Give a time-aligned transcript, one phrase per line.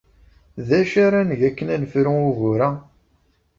[0.67, 2.69] D acu ara neg akken ad nefru ugur-a?